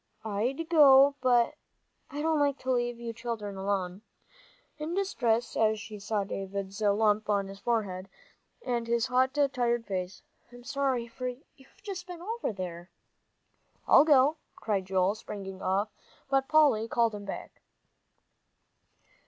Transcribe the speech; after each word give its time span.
"I'd 0.25 0.67
go, 0.67 1.13
but 1.21 1.53
I 2.09 2.23
don't 2.23 2.39
like 2.39 2.57
to 2.61 2.71
leave 2.71 2.99
you 2.99 3.13
children 3.13 3.55
alone," 3.55 4.01
in 4.79 4.95
distress 4.95 5.55
as 5.55 5.79
she 5.79 5.99
saw 5.99 6.23
Davie's 6.23 6.81
lump 6.81 7.29
on 7.29 7.45
his 7.47 7.59
forehead, 7.59 8.09
and 8.65 8.87
his 8.87 9.05
hot, 9.05 9.35
tired 9.53 9.85
face. 9.85 10.23
"I'm 10.51 10.63
sorry, 10.63 11.07
for 11.07 11.27
you've 11.27 11.83
just 11.83 12.07
been 12.07 12.19
over." 12.43 12.89
"I'll 13.87 14.03
go," 14.05 14.37
cried 14.55 14.85
Joel, 14.87 15.13
springing 15.13 15.61
off, 15.61 15.89
but 16.31 16.47
Polly 16.47 16.87
called 16.87 17.13
him 17.13 17.25
back. 17.25 17.61